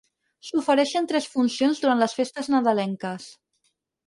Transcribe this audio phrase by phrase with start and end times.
[0.45, 3.29] S'ofereixen tres funcions durant les festes nadalenques.